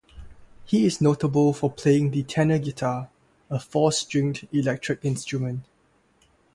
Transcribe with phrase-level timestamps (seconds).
[0.65, 3.11] He is notable for playing the tenor guitar,
[3.51, 5.65] a four-stringed electric instrument.